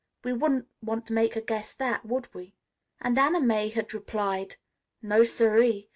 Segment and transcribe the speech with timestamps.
[0.23, 2.55] We wouldn't want to make her guess that, would we?"
[3.01, 4.55] And Anna May had replied:
[5.03, 5.89] "No, siree.